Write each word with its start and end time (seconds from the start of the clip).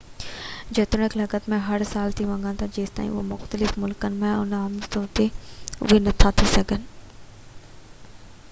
جيتوڻيڪ 0.77 1.15
لکت 1.19 1.49
۾ 1.53 1.57
اهي 1.57 1.65
هر 1.71 1.83
سال 1.89 2.15
ٿي 2.21 2.25
سگهن 2.29 2.57
ٿا 2.61 2.67
جيستائين 2.77 3.11
اهي 3.17 3.25
مختلف 3.27 3.75
ملڪن 3.83 4.15
۾ 4.23 4.31
آهن، 4.39 4.55
عملي 4.61 4.89
طور 4.97 5.05
تي 5.19 5.27
اهي 5.27 5.99
نٿا 6.07 6.31
ٿي 6.41 6.49
سگهن 6.55 6.89